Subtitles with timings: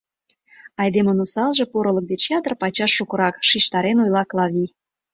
[0.81, 4.65] Айдемын осалже порылык деч ятыр пачаш шукырак,— шижтарен ойла Клави.